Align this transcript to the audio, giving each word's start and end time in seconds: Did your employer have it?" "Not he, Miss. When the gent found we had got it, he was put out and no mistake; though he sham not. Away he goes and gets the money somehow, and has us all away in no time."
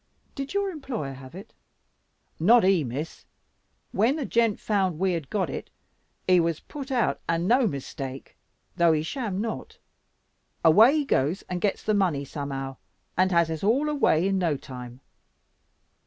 Did 0.33 0.55
your 0.55 0.71
employer 0.71 1.13
have 1.13 1.35
it?" 1.35 1.53
"Not 2.39 2.63
he, 2.63 2.83
Miss. 2.83 3.23
When 3.91 4.15
the 4.15 4.25
gent 4.25 4.59
found 4.59 4.97
we 4.97 5.11
had 5.13 5.29
got 5.29 5.47
it, 5.47 5.69
he 6.27 6.39
was 6.39 6.59
put 6.59 6.89
out 6.89 7.19
and 7.29 7.47
no 7.47 7.67
mistake; 7.67 8.35
though 8.75 8.93
he 8.93 9.03
sham 9.03 9.39
not. 9.39 9.77
Away 10.65 10.95
he 10.97 11.05
goes 11.05 11.43
and 11.43 11.61
gets 11.61 11.83
the 11.83 11.93
money 11.93 12.25
somehow, 12.25 12.77
and 13.15 13.31
has 13.31 13.51
us 13.51 13.63
all 13.63 13.89
away 13.89 14.27
in 14.27 14.39
no 14.39 14.57
time." 14.57 15.01